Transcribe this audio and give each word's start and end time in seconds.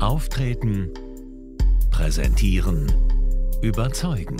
Auftreten, 0.00 0.92
präsentieren, 1.90 2.86
überzeugen. 3.62 4.36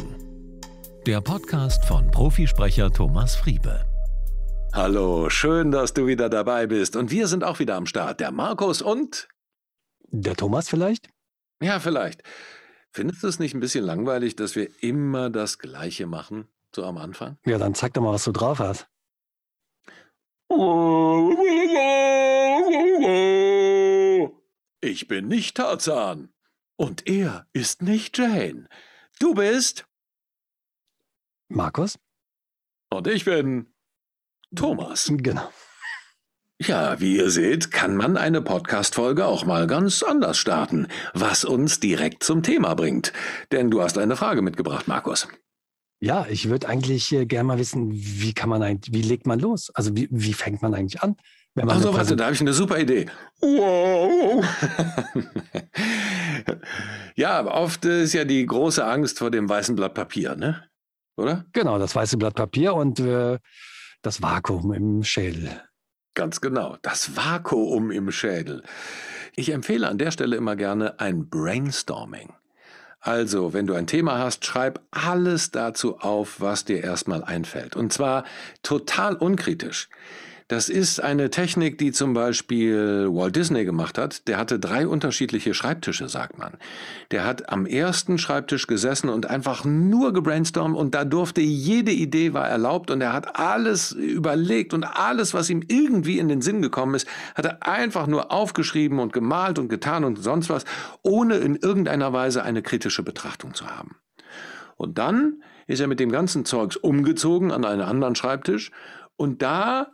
Der 1.05 1.21
Podcast 1.21 1.85
von 1.85 2.09
Profisprecher 2.13 2.93
Thomas 2.93 3.35
Friebe. 3.35 3.85
Hallo, 4.73 5.29
schön, 5.31 5.73
dass 5.73 5.95
du 5.95 6.07
wieder 6.07 6.29
dabei 6.29 6.69
bist. 6.69 6.95
Und 6.95 7.11
wir 7.11 7.27
sind 7.27 7.43
auch 7.43 7.59
wieder 7.59 7.75
am 7.75 7.87
Start. 7.87 8.21
Der 8.21 8.31
Markus 8.31 8.83
und. 8.83 9.27
Der 10.11 10.37
Thomas 10.37 10.69
vielleicht? 10.69 11.09
Ja, 11.61 11.81
vielleicht. 11.81 12.23
Findest 12.93 13.25
du 13.25 13.27
es 13.27 13.41
nicht 13.41 13.55
ein 13.55 13.61
bisschen 13.61 13.85
langweilig, 13.85 14.37
dass 14.37 14.55
wir 14.55 14.69
immer 14.81 15.29
das 15.29 15.59
Gleiche 15.59 16.07
machen, 16.07 16.47
so 16.73 16.85
am 16.85 16.99
Anfang? 16.99 17.37
Ja, 17.45 17.59
dann 17.59 17.75
zeig 17.75 17.95
doch 17.95 18.03
mal, 18.03 18.13
was 18.13 18.23
du 18.23 18.31
drauf 18.31 18.61
hast. 18.61 18.87
Ich 24.81 25.09
bin 25.09 25.27
nicht 25.27 25.57
Tarzan. 25.57 26.29
Und 26.77 27.09
er 27.09 27.49
ist 27.53 27.83
nicht 27.83 28.17
Jane. 28.17 28.69
Du 29.19 29.35
bist. 29.35 29.87
Markus? 31.49 31.99
Und 32.89 33.09
ich 33.09 33.25
bin. 33.25 33.75
Thomas. 34.55 35.11
Genau. 35.13 35.51
Ja, 36.61 37.01
wie 37.01 37.17
ihr 37.17 37.31
seht, 37.31 37.73
kann 37.73 37.97
man 37.97 38.17
eine 38.17 38.41
Podcast-Folge 38.41 39.27
auch 39.27 39.45
mal 39.45 39.67
ganz 39.67 40.05
anders 40.05 40.39
starten, 40.39 40.87
was 41.13 41.45
uns 41.45 41.81
direkt 41.81 42.23
zum 42.23 42.45
Thema 42.45 42.75
bringt. 42.75 43.13
Denn 43.51 43.71
du 43.71 43.83
hast 43.83 43.99
eine 43.99 44.17
Frage 44.17 44.43
mitgebracht, 44.43 44.87
Markus. 44.87 45.27
Ja, 46.01 46.27
ich 46.29 46.49
würde 46.49 46.69
eigentlich 46.69 47.13
äh, 47.13 47.27
gerne 47.27 47.49
mal 47.49 47.59
wissen, 47.59 47.91
wie 47.93 48.33
kann 48.33 48.49
man 48.49 48.63
eigentlich, 48.63 48.95
wie 48.95 49.03
legt 49.03 49.27
man 49.27 49.41
los? 49.41 49.71
Also 49.75 49.97
wie, 49.97 50.09
wie 50.13 50.35
fängt 50.35 50.63
man 50.63 50.75
eigentlich 50.75 51.03
an? 51.03 51.17
Also 51.67 51.95
warte, 51.95 52.17
da 52.17 52.25
habe 52.25 52.35
ich 52.35 52.41
eine 52.41 52.53
super 52.53 52.79
Idee. 52.79 53.07
Wow. 53.41 54.45
ja, 57.17 57.45
oft 57.47 57.85
ist 57.85 58.13
ja 58.13 58.25
die 58.25 58.45
große 58.47 58.85
Angst 58.85 59.19
vor 59.19 59.31
dem 59.31 59.49
weißen 59.49 59.75
Blatt 59.77 59.95
Papier, 59.95 60.37
ne? 60.37 60.65
Oder? 61.17 61.47
Genau, 61.53 61.79
das 61.79 61.95
weiße 61.95 62.17
Blatt 62.17 62.35
Papier 62.35 62.75
und 62.75 63.01
äh, 63.01 63.39
das 64.03 64.23
Vakuum 64.23 64.73
im 64.73 65.03
Schädel. 65.03 65.63
Ganz 66.15 66.41
genau, 66.41 66.77
das 66.83 67.17
Vakuum 67.17 67.91
im 67.91 68.11
Schädel. 68.11 68.63
Ich 69.35 69.53
empfehle 69.53 69.89
an 69.89 69.99
der 69.99 70.11
Stelle 70.11 70.37
immer 70.37 70.57
gerne 70.57 70.99
ein 71.01 71.29
Brainstorming. 71.29 72.33
Also, 73.01 73.53
wenn 73.53 73.67
du 73.67 73.75
ein 73.75 73.87
Thema 73.87 74.19
hast, 74.19 74.45
schreib 74.45 74.81
alles 74.91 75.53
dazu 75.53 75.99
auf, 75.99 76.41
was 76.41 76.65
dir 76.65 76.83
erstmal 76.83 77.23
einfällt. 77.23 77.77
Und 77.77 77.93
zwar 77.93 78.25
total 78.63 79.15
unkritisch. 79.15 79.89
Das 80.49 80.71
ist 80.71 81.01
eine 81.03 81.29
Technik, 81.29 81.77
die 81.77 81.93
zum 81.93 82.15
Beispiel 82.15 83.07
Walt 83.11 83.37
Disney 83.37 83.67
gemacht 83.67 83.99
hat. 83.99 84.27
Der 84.29 84.39
hatte 84.39 84.59
drei 84.59 84.89
unterschiedliche 84.89 85.53
Schreibtische, 85.53 86.09
sagt 86.09 86.39
man. 86.39 86.55
Der 87.11 87.27
hat 87.27 87.51
am 87.51 87.67
ersten 87.67 88.17
Schreibtisch 88.17 88.67
gesessen 88.67 89.11
und 89.11 89.29
einfach 89.29 89.67
nur 89.67 90.15
gebrainstormt 90.15 90.75
und 90.75 90.95
da 90.95 91.05
durfte 91.05 91.43
jede 91.43 91.93
Idee 91.93 92.33
war 92.33 92.49
erlaubt 92.49 92.91
und 92.91 93.03
er 93.03 93.13
hat 93.13 93.39
alles 93.39 93.93
überlegt 93.93 94.73
und 94.73 94.85
alles, 94.85 95.35
was 95.35 95.51
ihm 95.51 95.63
irgendwie 95.69 96.19
in 96.19 96.29
den 96.29 96.41
Sinn 96.41 96.63
gekommen 96.63 96.95
ist, 96.95 97.07
hat 97.35 97.45
er 97.45 97.67
einfach 97.69 98.07
nur 98.07 98.33
aufgeschrieben 98.33 99.01
und 99.01 99.13
gemalt 99.13 99.59
und 99.59 99.69
getan 99.69 100.03
und 100.03 100.17
sonst 100.17 100.49
was, 100.49 100.65
ohne 101.03 101.37
in 101.37 101.57
irgendeiner 101.57 102.15
Weise 102.15 102.43
eine 102.43 102.63
kritische 102.63 103.03
Betrachtung 103.03 103.53
zu 103.53 103.67
haben. 103.67 103.97
Und 104.79 104.97
dann 104.97 105.43
ist 105.67 105.81
er 105.81 105.89
mit 105.89 106.01
dem 106.01 106.11
ganzen 106.11 106.47
Zeugs 106.47 106.77
umgezogen 106.77 107.53
an 107.53 107.67
einen 107.67 107.83
anderen 107.83 108.15
Schreibtisch 108.15 108.73
und 109.19 109.43
da 109.43 109.89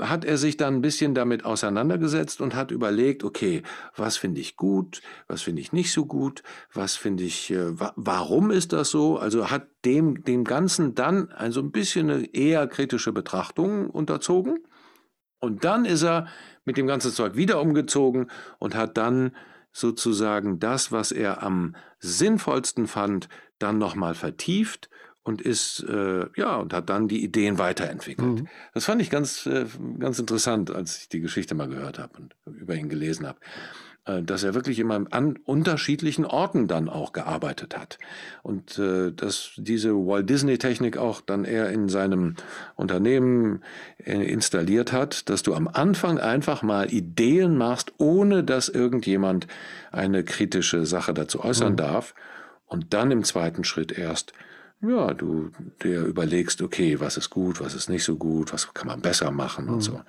hat 0.00 0.24
er 0.26 0.36
sich 0.36 0.58
dann 0.58 0.76
ein 0.76 0.80
bisschen 0.82 1.14
damit 1.14 1.46
auseinandergesetzt 1.46 2.42
und 2.42 2.54
hat 2.54 2.70
überlegt, 2.70 3.24
okay, 3.24 3.62
was 3.96 4.18
finde 4.18 4.40
ich 4.40 4.56
gut, 4.56 5.00
was 5.28 5.42
finde 5.42 5.62
ich 5.62 5.72
nicht 5.72 5.92
so 5.92 6.04
gut, 6.04 6.42
was 6.74 6.94
finde 6.94 7.24
ich, 7.24 7.50
äh, 7.50 7.80
wa 7.80 7.94
warum 7.96 8.50
ist 8.50 8.74
das 8.74 8.90
so? 8.90 9.16
Also 9.16 9.50
hat 9.50 9.66
dem, 9.86 10.24
dem 10.24 10.44
Ganzen 10.44 10.94
dann 10.94 11.30
also 11.30 11.60
ein 11.60 11.72
bisschen 11.72 12.10
eine 12.10 12.34
eher 12.34 12.66
kritische 12.66 13.12
Betrachtung 13.12 13.88
unterzogen. 13.88 14.58
Und 15.40 15.64
dann 15.64 15.86
ist 15.86 16.02
er 16.02 16.26
mit 16.66 16.76
dem 16.76 16.86
ganzen 16.86 17.12
Zeug 17.12 17.34
wieder 17.34 17.60
umgezogen 17.60 18.30
und 18.58 18.74
hat 18.74 18.98
dann 18.98 19.34
sozusagen 19.72 20.58
das, 20.58 20.92
was 20.92 21.12
er 21.12 21.42
am 21.42 21.76
sinnvollsten 21.98 22.86
fand, 22.86 23.28
dann 23.58 23.78
nochmal 23.78 24.14
vertieft 24.14 24.90
und 25.26 25.42
ist 25.42 25.84
äh, 25.88 26.26
ja 26.36 26.56
und 26.56 26.72
hat 26.72 26.88
dann 26.88 27.08
die 27.08 27.24
Ideen 27.24 27.58
weiterentwickelt. 27.58 28.42
Mhm. 28.42 28.48
Das 28.74 28.84
fand 28.84 29.02
ich 29.02 29.10
ganz 29.10 29.44
äh, 29.46 29.66
ganz 29.98 30.20
interessant, 30.20 30.70
als 30.70 30.98
ich 30.98 31.08
die 31.08 31.20
Geschichte 31.20 31.56
mal 31.56 31.68
gehört 31.68 31.98
habe 31.98 32.12
und 32.18 32.36
über 32.46 32.76
ihn 32.76 32.88
gelesen 32.88 33.26
habe, 33.26 33.40
äh, 34.04 34.22
dass 34.22 34.44
er 34.44 34.54
wirklich 34.54 34.78
immer 34.78 35.04
an 35.10 35.36
unterschiedlichen 35.44 36.24
Orten 36.24 36.68
dann 36.68 36.88
auch 36.88 37.12
gearbeitet 37.12 37.76
hat 37.76 37.98
und 38.44 38.78
äh, 38.78 39.10
dass 39.10 39.50
diese 39.56 39.94
Walt 39.94 40.30
Disney 40.30 40.58
Technik 40.58 40.96
auch 40.96 41.20
dann 41.20 41.44
eher 41.44 41.70
in 41.70 41.88
seinem 41.88 42.36
Unternehmen 42.76 43.64
äh, 43.98 44.12
installiert 44.12 44.92
hat, 44.92 45.28
dass 45.28 45.42
du 45.42 45.54
am 45.54 45.66
Anfang 45.66 46.20
einfach 46.20 46.62
mal 46.62 46.92
Ideen 46.92 47.56
machst, 47.56 47.94
ohne 47.98 48.44
dass 48.44 48.68
irgendjemand 48.68 49.48
eine 49.90 50.22
kritische 50.22 50.86
Sache 50.86 51.14
dazu 51.14 51.42
äußern 51.42 51.72
mhm. 51.72 51.78
darf 51.78 52.14
und 52.66 52.94
dann 52.94 53.10
im 53.10 53.24
zweiten 53.24 53.64
Schritt 53.64 53.90
erst 53.90 54.32
ja, 54.82 55.14
du 55.14 55.50
dir 55.82 56.04
überlegst, 56.04 56.60
okay, 56.60 57.00
was 57.00 57.16
ist 57.16 57.30
gut, 57.30 57.60
was 57.60 57.74
ist 57.74 57.88
nicht 57.88 58.04
so 58.04 58.16
gut, 58.16 58.52
was 58.52 58.74
kann 58.74 58.88
man 58.88 59.00
besser 59.00 59.30
machen 59.30 59.68
und 59.68 59.76
mhm. 59.76 59.80
so. 59.80 60.00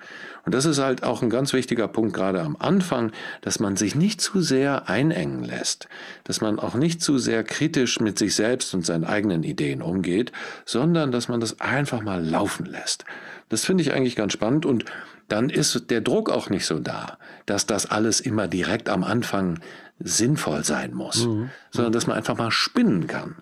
Und 0.44 0.54
das 0.54 0.66
ist 0.66 0.78
halt 0.78 1.02
auch 1.02 1.22
ein 1.22 1.30
ganz 1.30 1.54
wichtiger 1.54 1.88
Punkt, 1.88 2.14
gerade 2.14 2.42
am 2.42 2.54
Anfang, 2.58 3.12
dass 3.40 3.60
man 3.60 3.76
sich 3.76 3.94
nicht 3.94 4.20
zu 4.20 4.42
sehr 4.42 4.88
einengen 4.88 5.42
lässt, 5.42 5.88
dass 6.24 6.42
man 6.42 6.58
auch 6.58 6.74
nicht 6.74 7.00
zu 7.00 7.16
sehr 7.16 7.44
kritisch 7.44 7.98
mit 8.00 8.18
sich 8.18 8.34
selbst 8.34 8.74
und 8.74 8.84
seinen 8.84 9.04
eigenen 9.04 9.42
Ideen 9.42 9.80
umgeht, 9.80 10.32
sondern 10.66 11.12
dass 11.12 11.28
man 11.28 11.40
das 11.40 11.60
einfach 11.60 12.02
mal 12.02 12.22
laufen 12.22 12.66
lässt. 12.66 13.06
Das 13.48 13.64
finde 13.64 13.82
ich 13.82 13.94
eigentlich 13.94 14.16
ganz 14.16 14.34
spannend 14.34 14.66
und 14.66 14.84
dann 15.28 15.48
ist 15.48 15.90
der 15.90 16.02
Druck 16.02 16.30
auch 16.30 16.50
nicht 16.50 16.66
so 16.66 16.78
da, 16.78 17.18
dass 17.46 17.64
das 17.64 17.86
alles 17.86 18.20
immer 18.20 18.48
direkt 18.48 18.90
am 18.90 19.02
Anfang 19.02 19.60
sinnvoll 19.98 20.62
sein 20.64 20.94
muss, 20.94 21.26
mhm. 21.26 21.50
sondern 21.70 21.92
dass 21.92 22.06
man 22.06 22.16
einfach 22.16 22.36
mal 22.36 22.50
spinnen 22.50 23.06
kann 23.06 23.36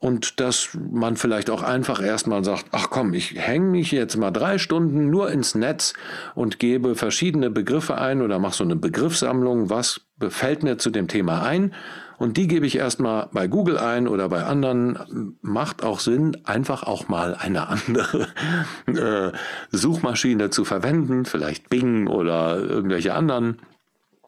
und 0.00 0.40
dass 0.40 0.70
man 0.74 1.16
vielleicht 1.16 1.50
auch 1.50 1.62
einfach 1.62 2.02
erstmal 2.02 2.42
sagt, 2.42 2.66
ach 2.72 2.90
komm, 2.90 3.14
ich 3.14 3.36
hänge 3.36 3.66
mich 3.66 3.92
jetzt 3.92 4.16
mal 4.16 4.30
drei 4.32 4.58
Stunden 4.58 5.10
nur 5.10 5.30
ins 5.30 5.54
Netz 5.54 5.94
und 6.34 6.58
gebe 6.58 6.96
verschiedene 6.96 7.50
Begriffe 7.50 7.98
ein 7.98 8.22
oder 8.22 8.38
mache 8.38 8.56
so 8.56 8.64
eine 8.64 8.76
Begriffssammlung, 8.76 9.70
was 9.70 10.00
fällt 10.28 10.62
mir 10.62 10.78
zu 10.78 10.90
dem 10.90 11.06
Thema 11.06 11.42
ein 11.42 11.72
und 12.20 12.36
die 12.36 12.48
gebe 12.48 12.66
ich 12.66 12.76
erstmal 12.76 13.30
bei 13.32 13.46
Google 13.48 13.78
ein 13.78 14.06
oder 14.06 14.28
bei 14.28 14.44
anderen. 14.44 15.38
Macht 15.40 15.82
auch 15.82 16.00
Sinn, 16.00 16.36
einfach 16.44 16.82
auch 16.82 17.08
mal 17.08 17.34
eine 17.34 17.68
andere 17.68 18.28
äh, 18.86 19.32
Suchmaschine 19.70 20.50
zu 20.50 20.66
verwenden, 20.66 21.24
vielleicht 21.24 21.70
Bing 21.70 22.08
oder 22.08 22.58
irgendwelche 22.58 23.14
anderen. 23.14 23.62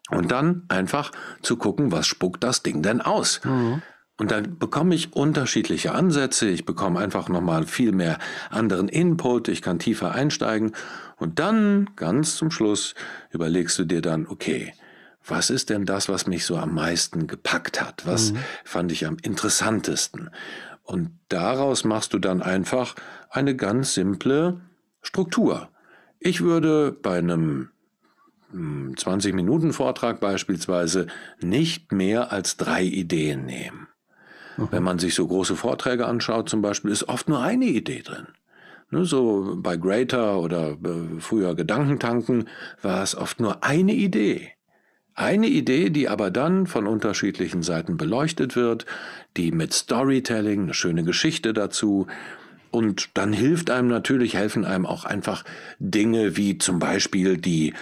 Und 0.08 0.32
dann 0.32 0.62
einfach 0.68 1.12
zu 1.42 1.58
gucken, 1.58 1.92
was 1.92 2.06
spuckt 2.06 2.42
das 2.42 2.62
Ding 2.62 2.80
denn 2.80 3.02
aus? 3.02 3.42
Mhm. 3.44 3.82
Und 4.22 4.30
dann 4.30 4.56
bekomme 4.56 4.94
ich 4.94 5.14
unterschiedliche 5.14 5.96
Ansätze, 5.96 6.48
ich 6.48 6.64
bekomme 6.64 7.00
einfach 7.00 7.28
nochmal 7.28 7.66
viel 7.66 7.90
mehr 7.90 8.20
anderen 8.50 8.88
Input, 8.88 9.48
ich 9.48 9.62
kann 9.62 9.80
tiefer 9.80 10.12
einsteigen 10.12 10.76
und 11.16 11.40
dann 11.40 11.90
ganz 11.96 12.36
zum 12.36 12.52
Schluss 12.52 12.94
überlegst 13.30 13.80
du 13.80 13.84
dir 13.84 14.00
dann, 14.00 14.28
okay, 14.28 14.74
was 15.26 15.50
ist 15.50 15.70
denn 15.70 15.86
das, 15.86 16.08
was 16.08 16.28
mich 16.28 16.46
so 16.46 16.56
am 16.56 16.72
meisten 16.72 17.26
gepackt 17.26 17.82
hat? 17.82 18.06
Was 18.06 18.30
mhm. 18.30 18.38
fand 18.62 18.92
ich 18.92 19.08
am 19.08 19.16
interessantesten? 19.20 20.30
Und 20.84 21.10
daraus 21.28 21.82
machst 21.82 22.12
du 22.12 22.20
dann 22.20 22.42
einfach 22.42 22.94
eine 23.28 23.56
ganz 23.56 23.94
simple 23.94 24.60
Struktur. 25.00 25.68
Ich 26.20 26.42
würde 26.42 26.92
bei 26.92 27.18
einem 27.18 27.70
20-Minuten-Vortrag 28.54 30.12
hm, 30.12 30.20
beispielsweise 30.20 31.08
nicht 31.40 31.90
mehr 31.90 32.30
als 32.30 32.56
drei 32.56 32.84
Ideen 32.84 33.46
nehmen. 33.46 33.88
Wenn 34.56 34.82
man 34.82 34.98
sich 34.98 35.14
so 35.14 35.26
große 35.26 35.56
Vorträge 35.56 36.06
anschaut, 36.06 36.48
zum 36.48 36.62
Beispiel, 36.62 36.90
ist 36.90 37.08
oft 37.08 37.28
nur 37.28 37.42
eine 37.42 37.66
Idee 37.66 38.02
drin. 38.02 38.26
Ne, 38.90 39.06
so 39.06 39.56
bei 39.56 39.76
Greater 39.78 40.38
oder 40.38 40.72
äh, 40.72 41.18
früher 41.18 41.54
Gedankentanken 41.54 42.48
war 42.82 43.02
es 43.02 43.16
oft 43.16 43.40
nur 43.40 43.64
eine 43.64 43.94
Idee. 43.94 44.50
Eine 45.14 45.46
Idee, 45.46 45.90
die 45.90 46.08
aber 46.08 46.30
dann 46.30 46.66
von 46.66 46.86
unterschiedlichen 46.86 47.62
Seiten 47.62 47.96
beleuchtet 47.96 48.54
wird, 48.56 48.86
die 49.36 49.50
mit 49.50 49.72
Storytelling, 49.72 50.64
eine 50.64 50.74
schöne 50.74 51.04
Geschichte 51.04 51.52
dazu, 51.52 52.06
und 52.70 53.10
dann 53.18 53.34
hilft 53.34 53.70
einem 53.70 53.88
natürlich, 53.88 54.34
helfen 54.34 54.64
einem 54.64 54.86
auch 54.86 55.04
einfach 55.04 55.44
Dinge 55.78 56.36
wie 56.36 56.56
zum 56.56 56.78
Beispiel 56.78 57.36
die 57.36 57.74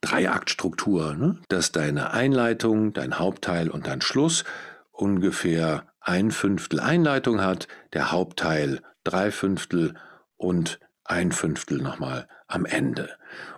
Dreiaktstruktur, 0.00 1.14
ne? 1.14 1.38
dass 1.48 1.72
deine 1.72 2.12
Einleitung, 2.12 2.92
dein 2.92 3.18
Hauptteil 3.18 3.68
und 3.68 3.88
dein 3.88 4.00
Schluss 4.00 4.44
ungefähr 4.92 5.84
ein 6.06 6.30
Fünftel 6.30 6.78
Einleitung 6.78 7.42
hat, 7.42 7.66
der 7.92 8.12
Hauptteil 8.12 8.80
drei 9.02 9.30
Fünftel 9.32 9.94
und 10.36 10.78
ein 11.04 11.32
Fünftel 11.32 11.78
nochmal 11.82 12.28
am 12.48 12.64
Ende. 12.64 13.10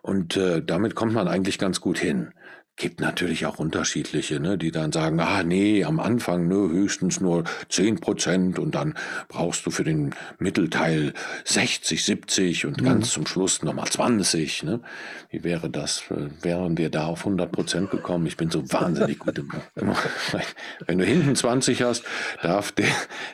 Und 0.02 0.37
äh, 0.37 0.62
damit 0.62 0.94
kommt 0.94 1.12
man 1.12 1.29
eigentlich 1.29 1.58
ganz 1.58 1.81
gut 1.81 1.99
hin. 1.99 2.32
Gibt 2.79 3.00
natürlich 3.00 3.44
auch 3.44 3.58
unterschiedliche, 3.58 4.38
ne, 4.38 4.56
die 4.56 4.70
dann 4.70 4.93
sagen, 4.93 5.19
ah 5.19 5.43
nee, 5.43 5.82
am 5.82 5.99
Anfang 5.99 6.46
ne, 6.46 6.55
höchstens 6.55 7.20
nur 7.20 7.43
10 7.70 7.99
Prozent 7.99 8.61
und 8.61 8.76
dann 8.76 8.94
brauchst 9.26 9.67
du 9.67 9.73
für 9.73 9.82
den 9.82 10.14
Mittelteil 10.38 11.12
60, 11.44 12.05
70 12.05 12.67
und 12.67 12.81
mhm. 12.81 12.85
ganz 12.85 13.11
zum 13.11 13.26
Schluss 13.26 13.64
nochmal 13.64 13.88
20. 13.88 14.62
Ne? 14.62 14.81
Wie 15.29 15.43
wäre 15.43 15.69
das? 15.69 16.05
Wären 16.40 16.79
wir 16.79 16.88
da 16.88 17.06
auf 17.06 17.20
100 17.20 17.50
Prozent 17.50 17.90
gekommen? 17.90 18.26
Ich 18.26 18.37
bin 18.37 18.49
so 18.49 18.62
wahnsinnig 18.70 19.19
gut 19.19 19.37
im, 19.38 19.50
im 19.75 19.93
Wenn 20.87 20.99
du 20.99 21.05
hinten 21.05 21.35
20 21.35 21.82
hast, 21.82 22.05
darf 22.43 22.70
der, 22.70 22.87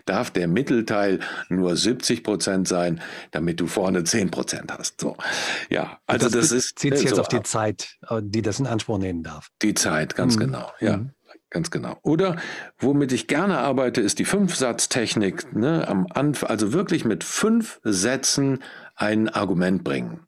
darf 0.07 0.31
der 0.31 0.49
Mittelteil 0.49 1.21
nur 1.51 1.77
70 1.77 2.25
Prozent 2.25 2.67
sein, 2.67 3.03
damit 3.31 3.61
du 3.61 3.67
vorne 3.67 4.05
10 4.05 4.31
Prozent 4.31 4.73
hast. 4.73 5.03
So. 5.03 5.19
Ja, 5.69 5.99
also 6.07 6.29
das, 6.29 6.51
das 6.51 6.53
ist. 6.53 6.79
Zieht 6.79 6.97
sich 6.97 7.07
jetzt 7.07 7.17
so 7.17 7.21
auf 7.21 7.29
die 7.29 7.43
Zeit, 7.43 7.99
äh, 8.09 8.21
die 8.23 8.43
das 8.43 8.59
in 8.59 8.67
Anspruch 8.67 8.99
nehmen 8.99 9.23
darf 9.23 9.35
darf. 9.35 9.51
Die 9.63 9.75
Zeit, 9.75 10.15
ganz 10.15 10.37
mhm. 10.37 10.41
genau, 10.41 10.73
ja. 10.81 10.99
Mhm. 10.99 11.11
Ganz 11.51 11.71
genau. 11.71 11.99
Oder 12.03 12.37
womit 12.79 13.13
ich 13.13 13.29
gerne 13.29 13.59
arbeite, 13.59 14.01
ist 14.01 14.19
die 14.19 14.25
Fünfsatztechnik. 14.25 15.55
Ne, 15.55 15.87
am 15.87 16.09
Anfang, 16.13 16.51
also 16.51 16.73
wirklich 16.73 17.05
mit 17.05 17.23
fünf 17.23 17.81
Sätzen 17.85 18.61
ein 18.97 19.29
Argument 19.29 19.85
bringen. 19.85 20.27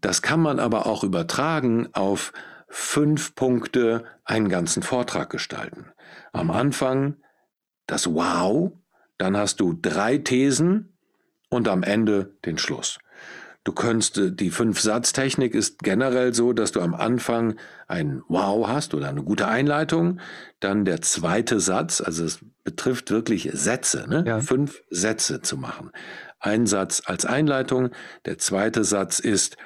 Das 0.00 0.22
kann 0.22 0.40
man 0.40 0.58
aber 0.58 0.86
auch 0.86 1.04
übertragen 1.04 1.88
auf 1.92 2.32
fünf 2.68 3.34
Punkte 3.34 4.04
einen 4.24 4.48
ganzen 4.48 4.82
Vortrag 4.82 5.28
gestalten. 5.28 5.92
Am 6.32 6.50
Anfang 6.50 7.16
das 7.86 8.06
Wow, 8.06 8.72
dann 9.18 9.36
hast 9.36 9.60
du 9.60 9.74
drei 9.74 10.16
Thesen 10.16 10.96
und 11.50 11.68
am 11.68 11.82
Ende 11.82 12.34
den 12.46 12.56
Schluss. 12.56 12.98
Du 13.64 13.72
könntest, 13.72 14.18
äh, 14.18 14.32
die 14.32 14.50
Fünf-Satz-Technik 14.50 15.54
ist 15.54 15.80
generell 15.80 16.34
so, 16.34 16.52
dass 16.52 16.72
du 16.72 16.80
am 16.80 16.94
Anfang 16.94 17.56
ein 17.86 18.22
Wow 18.28 18.66
hast 18.66 18.94
oder 18.94 19.08
eine 19.08 19.22
gute 19.22 19.46
Einleitung, 19.46 20.20
dann 20.60 20.84
der 20.84 21.00
zweite 21.00 21.60
Satz, 21.60 22.00
also 22.00 22.24
es 22.24 22.40
betrifft 22.64 23.10
wirklich 23.10 23.50
Sätze, 23.52 24.06
ne? 24.08 24.24
Ja. 24.26 24.40
fünf 24.40 24.82
Sätze 24.90 25.42
zu 25.42 25.56
machen. 25.56 25.90
Ein 26.40 26.66
Satz 26.66 27.02
als 27.04 27.24
Einleitung, 27.24 27.90
der 28.24 28.38
zweite 28.38 28.82
Satz 28.82 29.20
ist, 29.20 29.56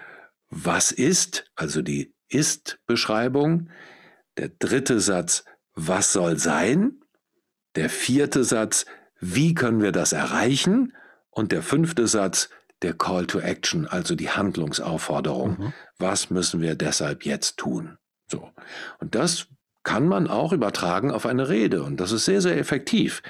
was 0.50 0.92
ist, 0.92 1.50
also 1.54 1.80
die 1.80 2.14
Ist-Beschreibung, 2.28 3.70
der 4.36 4.50
dritte 4.58 5.00
Satz, 5.00 5.44
was 5.74 6.12
soll 6.12 6.38
sein, 6.38 7.00
der 7.76 7.88
vierte 7.88 8.44
Satz, 8.44 8.84
wie 9.20 9.54
können 9.54 9.80
wir 9.80 9.92
das 9.92 10.12
erreichen 10.12 10.92
und 11.30 11.52
der 11.52 11.62
fünfte 11.62 12.06
Satz, 12.06 12.50
der 12.82 12.94
Call 12.94 13.26
to 13.26 13.38
Action, 13.38 13.86
also 13.86 14.14
die 14.14 14.30
Handlungsaufforderung. 14.30 15.56
Mhm. 15.58 15.72
Was 15.98 16.30
müssen 16.30 16.60
wir 16.60 16.74
deshalb 16.74 17.24
jetzt 17.24 17.56
tun? 17.56 17.98
So. 18.30 18.50
Und 18.98 19.14
das 19.14 19.48
kann 19.82 20.08
man 20.08 20.26
auch 20.28 20.52
übertragen 20.52 21.10
auf 21.10 21.26
eine 21.26 21.48
Rede. 21.48 21.82
Und 21.82 22.00
das 22.00 22.12
ist 22.12 22.24
sehr, 22.24 22.40
sehr 22.40 22.58
effektiv. 22.58 23.22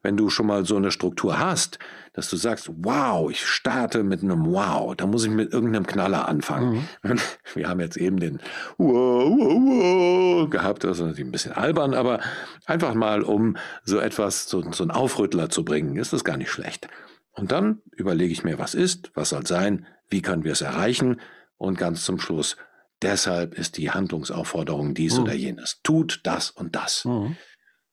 Wenn 0.00 0.16
du 0.16 0.30
schon 0.30 0.46
mal 0.46 0.64
so 0.64 0.76
eine 0.76 0.92
Struktur 0.92 1.38
hast, 1.38 1.78
dass 2.12 2.30
du 2.30 2.36
sagst, 2.36 2.70
wow, 2.78 3.30
ich 3.30 3.44
starte 3.44 4.02
mit 4.02 4.22
einem 4.22 4.46
Wow, 4.46 4.94
da 4.96 5.06
muss 5.06 5.24
ich 5.24 5.30
mit 5.30 5.52
irgendeinem 5.52 5.86
Knaller 5.86 6.26
anfangen. 6.28 6.88
Mhm. 7.02 7.18
Wir 7.54 7.68
haben 7.68 7.80
jetzt 7.80 7.96
eben 7.96 8.18
den 8.18 8.40
Wow, 8.78 9.28
wow, 9.38 10.42
wow 10.42 10.50
gehabt, 10.50 10.84
das 10.84 10.98
ist 10.98 11.00
natürlich 11.00 11.26
ein 11.26 11.32
bisschen 11.32 11.52
albern, 11.52 11.94
aber 11.94 12.20
einfach 12.64 12.94
mal, 12.94 13.22
um 13.22 13.56
so 13.84 13.98
etwas, 13.98 14.48
so, 14.48 14.62
so 14.72 14.84
einen 14.84 14.92
Aufrüttler 14.92 15.50
zu 15.50 15.64
bringen, 15.64 15.96
ist 15.96 16.12
das 16.12 16.24
gar 16.24 16.36
nicht 16.36 16.50
schlecht. 16.50 16.88
Und 17.38 17.52
dann 17.52 17.82
überlege 17.92 18.32
ich 18.32 18.44
mir, 18.44 18.58
was 18.58 18.74
ist, 18.74 19.10
was 19.14 19.30
soll 19.30 19.46
sein, 19.46 19.86
wie 20.08 20.22
können 20.22 20.44
wir 20.44 20.52
es 20.52 20.60
erreichen 20.60 21.20
und 21.56 21.78
ganz 21.78 22.04
zum 22.04 22.18
Schluss, 22.18 22.56
deshalb 23.02 23.54
ist 23.54 23.76
die 23.76 23.90
Handlungsaufforderung 23.90 24.94
dies 24.94 25.16
mhm. 25.16 25.22
oder 25.22 25.34
jenes. 25.34 25.80
Tut 25.82 26.20
das 26.24 26.50
und 26.50 26.74
das. 26.74 27.04
Mhm. 27.04 27.36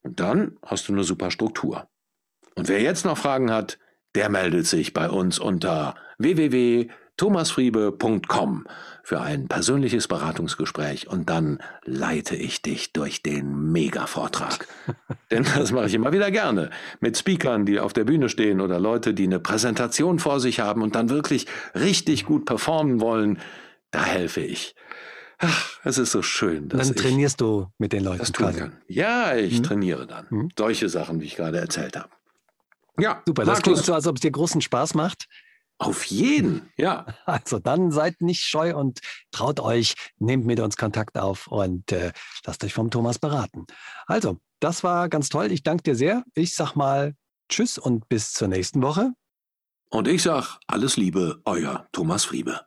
Und 0.01 0.19
dann 0.19 0.57
hast 0.65 0.87
du 0.87 0.93
eine 0.93 1.03
super 1.03 1.31
Struktur. 1.31 1.87
Und 2.55 2.67
wer 2.69 2.81
jetzt 2.81 3.05
noch 3.05 3.17
Fragen 3.17 3.51
hat, 3.51 3.79
der 4.15 4.29
meldet 4.29 4.65
sich 4.65 4.93
bei 4.93 5.09
uns 5.09 5.39
unter 5.39 5.95
www 6.17 6.89
thomasfriebe.com 7.17 8.65
für 9.03 9.21
ein 9.21 9.47
persönliches 9.47 10.07
Beratungsgespräch 10.07 11.07
und 11.07 11.29
dann 11.29 11.59
leite 11.83 12.35
ich 12.35 12.61
dich 12.61 12.91
durch 12.93 13.21
den 13.21 13.71
Mega-Vortrag. 13.71 14.67
Denn 15.31 15.43
das 15.43 15.71
mache 15.71 15.87
ich 15.87 15.93
immer 15.93 16.11
wieder 16.11 16.31
gerne. 16.31 16.69
Mit 16.99 17.17
Speakern, 17.17 17.65
die 17.65 17.79
auf 17.79 17.93
der 17.93 18.03
Bühne 18.03 18.29
stehen 18.29 18.61
oder 18.61 18.79
Leute, 18.79 19.13
die 19.13 19.25
eine 19.25 19.39
Präsentation 19.39 20.19
vor 20.19 20.39
sich 20.39 20.59
haben 20.59 20.81
und 20.81 20.95
dann 20.95 21.09
wirklich 21.09 21.47
richtig 21.73 22.25
gut 22.25 22.45
performen 22.45 22.99
wollen. 22.99 23.39
Da 23.91 24.03
helfe 24.03 24.41
ich. 24.41 24.75
Ach, 25.37 25.79
es 25.83 25.97
ist 25.97 26.11
so 26.11 26.21
schön. 26.21 26.69
Dass 26.69 26.87
dann 26.87 26.95
trainierst 26.95 27.35
ich 27.35 27.45
du 27.45 27.67
mit 27.77 27.93
den 27.93 28.03
Leuten. 28.03 28.19
Das 28.19 28.31
tun 28.31 28.55
kann. 28.55 28.77
Ja, 28.87 29.35
ich 29.35 29.57
hm? 29.57 29.63
trainiere 29.63 30.07
dann. 30.07 30.29
Hm? 30.29 30.49
Solche 30.57 30.89
Sachen, 30.89 31.19
wie 31.19 31.25
ich 31.25 31.35
gerade 31.35 31.59
erzählt 31.59 31.97
habe. 31.97 32.09
Ja, 32.97 33.21
super. 33.25 33.43
Das 33.43 33.61
klingt 33.61 33.79
so, 33.79 33.93
als 33.93 34.07
ob 34.07 34.15
es 34.15 34.21
dir 34.21 34.31
großen 34.31 34.61
Spaß 34.61 34.93
macht. 34.93 35.27
Auf 35.77 36.05
jeden, 36.05 36.71
ja. 36.77 37.05
Also 37.25 37.59
dann 37.59 37.91
seid 37.91 38.21
nicht 38.21 38.43
scheu 38.43 38.75
und 38.75 38.99
traut 39.31 39.59
euch, 39.59 39.95
nehmt 40.17 40.45
mit 40.45 40.59
uns 40.59 40.77
Kontakt 40.77 41.17
auf 41.17 41.47
und 41.47 41.91
äh, 41.91 42.13
lasst 42.45 42.63
euch 42.63 42.73
vom 42.73 42.91
Thomas 42.91 43.19
beraten. 43.19 43.65
Also, 44.07 44.37
das 44.59 44.83
war 44.83 45.09
ganz 45.09 45.29
toll. 45.29 45.51
Ich 45.51 45.63
danke 45.63 45.83
dir 45.83 45.95
sehr. 45.95 46.23
Ich 46.33 46.55
sag 46.55 46.75
mal 46.75 47.13
Tschüss 47.49 47.77
und 47.77 48.07
bis 48.07 48.33
zur 48.33 48.47
nächsten 48.47 48.81
Woche. 48.81 49.11
Und 49.89 50.07
ich 50.07 50.23
sag 50.23 50.57
alles 50.67 50.97
Liebe, 50.97 51.41
euer 51.45 51.87
Thomas 51.91 52.25
Friebe. 52.25 52.61